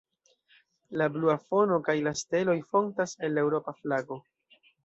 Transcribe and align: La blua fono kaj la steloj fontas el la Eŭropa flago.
La 1.01 1.07
blua 1.17 1.35
fono 1.51 1.77
kaj 1.89 1.97
la 2.09 2.15
steloj 2.23 2.57
fontas 2.73 3.15
el 3.29 3.37
la 3.41 3.47
Eŭropa 3.47 3.79
flago. 3.83 4.23